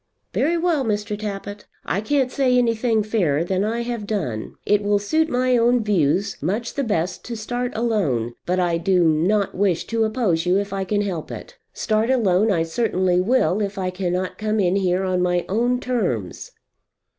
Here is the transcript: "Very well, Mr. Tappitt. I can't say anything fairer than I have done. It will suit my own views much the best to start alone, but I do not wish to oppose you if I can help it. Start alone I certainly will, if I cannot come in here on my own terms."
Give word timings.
"Very 0.33 0.57
well, 0.57 0.83
Mr. 0.83 1.15
Tappitt. 1.15 1.67
I 1.85 2.01
can't 2.01 2.31
say 2.31 2.57
anything 2.57 3.03
fairer 3.03 3.43
than 3.43 3.63
I 3.63 3.81
have 3.81 4.07
done. 4.07 4.55
It 4.65 4.81
will 4.81 4.97
suit 4.97 5.29
my 5.29 5.55
own 5.55 5.83
views 5.83 6.37
much 6.41 6.73
the 6.73 6.83
best 6.83 7.23
to 7.25 7.37
start 7.37 7.71
alone, 7.75 8.33
but 8.47 8.59
I 8.59 8.79
do 8.79 9.03
not 9.03 9.53
wish 9.53 9.85
to 9.93 10.03
oppose 10.03 10.43
you 10.43 10.57
if 10.57 10.73
I 10.73 10.85
can 10.85 11.01
help 11.03 11.29
it. 11.29 11.55
Start 11.75 12.09
alone 12.09 12.51
I 12.51 12.63
certainly 12.63 13.21
will, 13.21 13.61
if 13.61 13.77
I 13.77 13.91
cannot 13.91 14.39
come 14.39 14.59
in 14.59 14.75
here 14.75 15.03
on 15.03 15.21
my 15.21 15.45
own 15.47 15.79
terms." 15.79 16.49